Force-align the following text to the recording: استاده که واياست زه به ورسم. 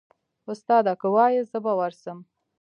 استاده 0.51 0.93
که 1.01 1.07
واياست 1.15 1.51
زه 1.53 1.59
به 1.65 1.73
ورسم. 1.79 2.17